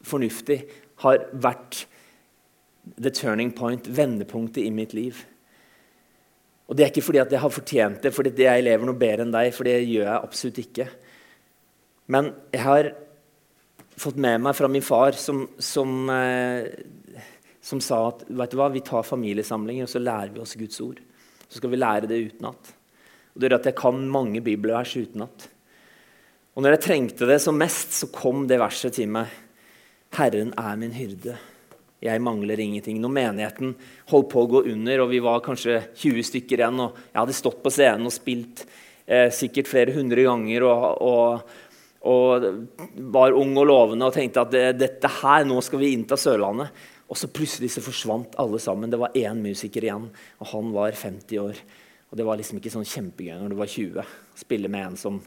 [0.06, 0.60] fornuftig,
[1.02, 1.86] har vært
[3.02, 5.24] the turning point, vendepunktet i mitt liv.
[6.68, 9.26] Og Det er ikke fordi at jeg har fortjent det, fordi jeg lever noe bedre
[9.26, 9.54] enn deg.
[9.54, 10.88] for det gjør jeg absolutt ikke.
[12.08, 12.92] Men jeg har
[13.98, 16.68] fått med meg fra min far, som, som, eh,
[17.64, 20.82] som sa at vet du hva, vi tar familiesamlinger og så lærer vi oss Guds
[20.84, 21.02] ord.
[21.48, 22.74] Så skal vi lære det utenat.
[23.36, 25.50] Det gjør at jeg kan mange bibelvers utenat.
[26.56, 29.32] Og når jeg trengte det som mest, så kom det verset til meg.
[30.16, 31.36] Herren er min hyrde.
[32.06, 33.02] Jeg mangler ingenting.
[33.04, 33.74] Når menigheten
[34.12, 37.38] holdt på å gå under, og vi var kanskje 20 stykker igjen, og jeg hadde
[37.38, 38.64] stått på scenen og spilt
[39.06, 41.56] eh, sikkert flere hundre ganger og, og,
[42.06, 42.46] og,
[43.12, 46.86] var ung og lovende og tenkte at det, dette her, nå skal vi innta Sørlandet.
[47.06, 48.90] Og så plutselig så forsvant alle sammen.
[48.90, 50.08] Det var én musiker igjen,
[50.42, 51.60] og han var 50 år.
[52.10, 54.16] Og det var liksom ikke sånn kjempegøy når du var 20.
[54.40, 55.20] Spille med en som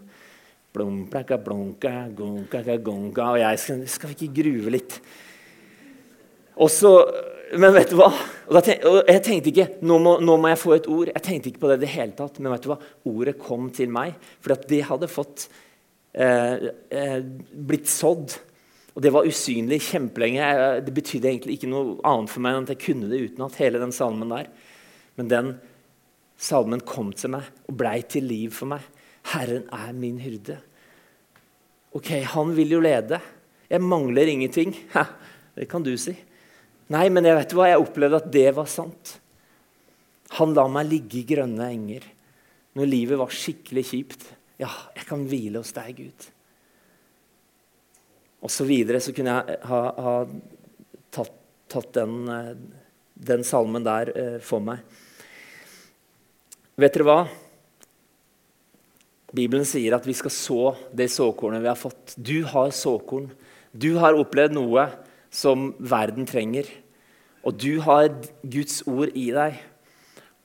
[0.74, 4.99] blunka, blunka, gunka, gunka, Og jeg skal, skal vi ikke gruve litt?
[6.59, 6.91] Og så,
[7.55, 8.11] men vet du hva?
[8.49, 11.12] Og, tenk, og jeg tenkte ikke nå må, nå må, jeg få et ord.
[11.14, 12.41] Jeg tenkte ikke på det i det hele tatt.
[12.43, 12.81] Men vet du hva?
[13.07, 14.18] ordet kom til meg.
[14.43, 15.47] For det hadde fått
[16.19, 18.35] blitt sådd.
[18.99, 20.47] Og det var usynlig kjempelenge.
[20.83, 23.59] Det betydde egentlig ikke noe annet for meg enn at jeg kunne det utenat.
[23.62, 24.49] hele den salmen der.
[25.14, 25.53] Men den
[26.39, 28.83] salmen kom til meg og blei til liv for meg.
[29.31, 30.59] Herren er min hyrde.
[31.95, 33.21] Ok, han vil jo lede.
[33.71, 34.75] Jeg mangler ingenting.
[34.95, 35.07] Ha,
[35.55, 36.16] det kan du si.
[36.91, 39.19] Nei, men jeg vet hva, jeg opplevde at det var sant.
[40.39, 42.07] Han la meg ligge i grønne enger
[42.79, 44.27] når livet var skikkelig kjipt.
[44.59, 46.28] Ja, jeg kan hvile hos deg, Gud.
[48.42, 50.14] Og så videre så kunne jeg ha, ha
[51.14, 51.34] tatt,
[51.70, 52.54] tatt den, eh,
[53.30, 54.82] den, salmen der eh, for meg.
[56.78, 57.20] Vet dere hva?
[59.34, 60.61] Bibelen sier at vi skal så
[60.96, 62.14] det såkornet vi har fått.
[62.16, 63.28] Du har såkorn.
[63.70, 64.86] Du har opplevd noe
[65.30, 66.70] som verden trenger.
[67.46, 68.09] Og du har
[68.42, 69.59] Guds ord i deg.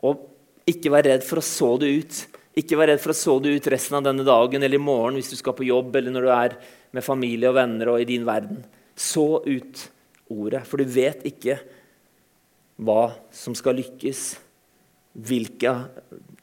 [0.03, 0.25] Og
[0.69, 2.23] ikke vær redd for å så det ut.
[2.59, 5.17] Ikke vær redd for å så det ut resten av denne dagen eller i morgen
[5.17, 6.57] hvis du skal på jobb eller når du er
[6.93, 8.61] med familie og venner og i din verden.
[8.93, 9.87] Så ut
[10.29, 11.57] ordet, for du vet ikke
[12.83, 14.23] hva som skal lykkes.
[15.13, 15.71] Hvilke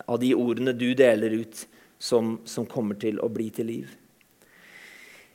[0.06, 1.64] av de ordene du deler ut,
[2.00, 3.90] som, som kommer til å bli til liv.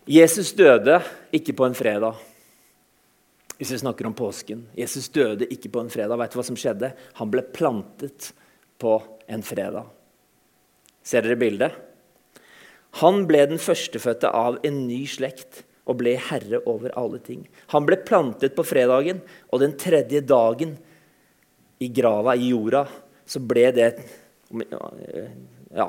[0.10, 1.00] Jesus døde
[1.36, 2.18] ikke på en fredag.
[3.56, 4.66] Hvis vi snakker om påsken.
[4.76, 6.20] Jesus døde ikke på en fredag.
[6.20, 6.92] Vet du hva som skjedde?
[7.20, 8.32] Han ble plantet
[8.82, 8.98] på
[9.32, 9.88] en fredag.
[11.06, 11.76] Ser dere bildet?
[13.02, 17.44] Han ble den førstefødte av en ny slekt og ble herre over alle ting.
[17.74, 19.20] Han ble plantet på fredagen,
[19.54, 20.74] og den tredje dagen
[21.84, 22.86] i grava, i jorda,
[23.26, 23.90] så ble det
[25.76, 25.88] ja,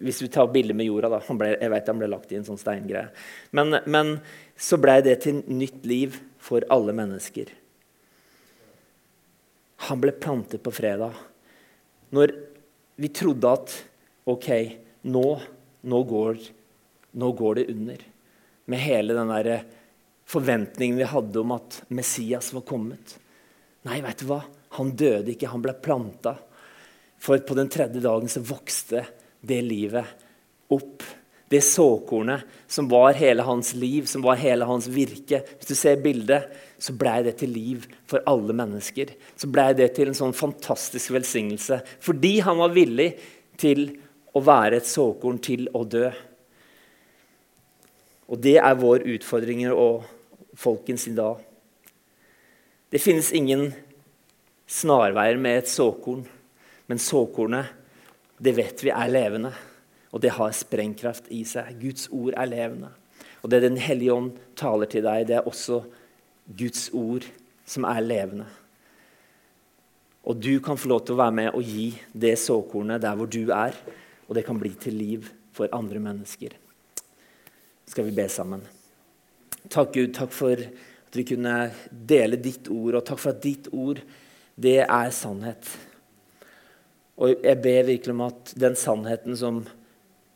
[0.00, 1.20] Hvis vi tar bildet med jorda, da.
[1.38, 3.12] Ble, jeg vet han ble lagt i en sånn steingreie.
[3.54, 4.16] Men, men
[4.58, 7.52] så ble det til nytt liv for alle mennesker.
[9.86, 11.14] Han ble plantet på fredag.
[12.16, 12.34] Når
[12.98, 13.76] vi trodde at
[14.24, 14.48] OK,
[15.02, 15.24] nå,
[15.84, 16.38] nå, går,
[17.12, 18.04] nå går, det under.
[18.64, 19.50] Med hele den der
[20.28, 23.18] forventningen vi hadde om at Messias var kommet.
[23.84, 24.40] Nei, vet du hva?
[24.78, 26.38] Han døde ikke, han ble planta.
[27.20, 29.04] For på den tredje dagen så vokste
[29.44, 30.24] det livet
[30.72, 31.04] opp
[31.52, 35.42] det såkornet som var hele hans liv, som var hele hans virke.
[35.58, 36.48] Hvis du ser bildet,
[36.80, 39.12] så blei det til liv for alle mennesker.
[39.36, 41.78] Så blei det til en sånn fantastisk velsignelse.
[42.02, 43.12] Fordi han var villig
[43.60, 43.86] til
[44.34, 46.08] å være et såkorn til å dø.
[48.28, 50.06] Og det er vår utfordring og
[50.58, 51.38] folkens i dag.
[52.90, 53.68] Det finnes ingen
[54.70, 56.24] snarveier med et såkorn,
[56.86, 57.70] men såkornet,
[58.38, 59.52] det vet vi er levende.
[60.14, 61.74] Og det har sprengkraft i seg.
[61.80, 62.92] Guds ord er levende.
[63.42, 65.82] Og det Den hellige ånd taler til deg, det er også
[66.46, 67.26] Guds ord
[67.66, 68.46] som er levende.
[70.24, 73.28] Og du kan få lov til å være med og gi det såkornet der hvor
[73.28, 73.76] du er.
[74.28, 76.56] Og det kan bli til liv for andre mennesker.
[77.86, 78.64] Skal vi be sammen?
[79.68, 80.12] Takk, Gud.
[80.16, 84.00] Takk for at vi kunne dele ditt ord, og takk for at ditt ord,
[84.56, 85.68] det er sannhet.
[87.20, 89.62] Og jeg ber virkelig om at den sannheten som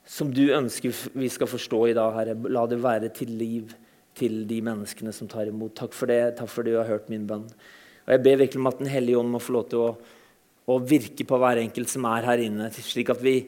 [0.08, 2.36] som du ønsker vi skal forstå i dag, Herre.
[2.48, 3.74] La det være til liv
[4.16, 5.74] til de menneskene som tar imot.
[5.76, 6.38] Takk for det.
[6.38, 7.44] Takk for det du har hørt min bønn.
[8.06, 9.90] Og Jeg ber virkelig om at Den hellige ånd må få lov til å,
[10.64, 13.42] å, virke på hver enkelt som er her inne, slik at vi,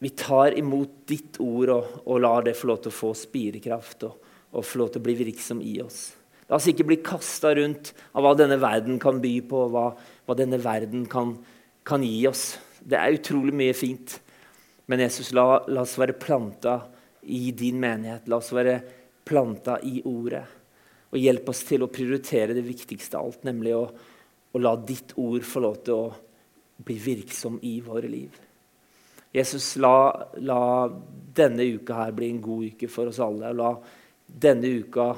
[0.00, 4.06] vi tar imot ditt ord og, og, lar det få lov til å få spirekraft
[4.08, 5.98] og, og få lov til å bli virksom i oss.
[6.48, 9.90] La oss ikke bli kasta rundt av hva denne verden kan by på, hva,
[10.24, 11.36] hva denne verden kan,
[11.86, 12.54] kan gi oss.
[12.80, 14.16] Det er utrolig mye fint.
[14.90, 16.80] Men Jesus, la, la oss være planta
[17.28, 18.26] i din menighet.
[18.32, 18.80] La oss være
[19.28, 20.46] planta i ordet.
[21.12, 23.84] Og hjelp oss til å prioritere det viktigste av alt, nemlig å,
[24.50, 26.12] å la ditt ord få lov til å
[26.80, 28.46] bli virksom i våre liv.
[29.32, 30.90] Jesus, la, la,
[31.34, 33.52] denne uka her bli en god uke for oss alle.
[33.54, 33.74] La
[34.26, 35.10] denne uka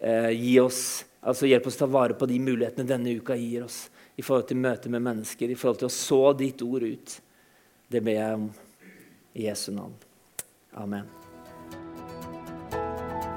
[0.00, 3.84] eh, gi oss, altså hjelp oss ta vare på de mulighetene denne uka gir oss
[4.16, 7.18] i forhold til møte med mennesker, i forhold til å så ditt ord ut.
[7.90, 8.48] Det ber jeg om
[9.34, 9.94] i Jesu navn.
[10.74, 11.06] Amen.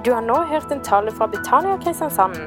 [0.05, 2.38] Du har nå hørt en tale fra Betania Kristiansand.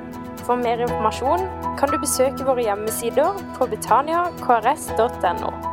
[0.46, 1.44] For mer informasjon
[1.78, 5.69] kan du besøke våre hjemmesider på betaniakrs.no.